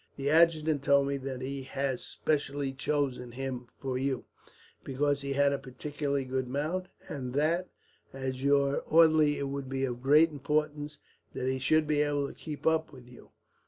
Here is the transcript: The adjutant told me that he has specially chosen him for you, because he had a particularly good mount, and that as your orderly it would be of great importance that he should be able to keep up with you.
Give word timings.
The 0.15 0.31
adjutant 0.31 0.81
told 0.81 1.07
me 1.07 1.17
that 1.17 1.41
he 1.43 1.61
has 1.61 2.03
specially 2.03 2.71
chosen 2.73 3.33
him 3.33 3.67
for 3.77 3.99
you, 3.99 4.25
because 4.83 5.21
he 5.21 5.33
had 5.33 5.53
a 5.53 5.59
particularly 5.59 6.25
good 6.25 6.47
mount, 6.47 6.87
and 7.07 7.35
that 7.35 7.69
as 8.11 8.41
your 8.43 8.77
orderly 8.87 9.37
it 9.37 9.49
would 9.49 9.69
be 9.69 9.85
of 9.85 10.01
great 10.01 10.31
importance 10.31 10.97
that 11.33 11.47
he 11.47 11.59
should 11.59 11.85
be 11.85 12.01
able 12.01 12.27
to 12.27 12.33
keep 12.33 12.65
up 12.65 12.91
with 12.91 13.07
you. 13.07 13.29